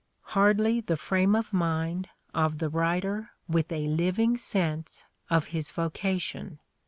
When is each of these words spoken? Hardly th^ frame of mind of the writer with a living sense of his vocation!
Hardly 0.33 0.81
th^ 0.81 0.97
frame 0.97 1.35
of 1.35 1.53
mind 1.53 2.09
of 2.33 2.57
the 2.57 2.69
writer 2.69 3.33
with 3.47 3.71
a 3.71 3.87
living 3.87 4.35
sense 4.35 5.05
of 5.29 5.45
his 5.53 5.69
vocation! 5.69 6.57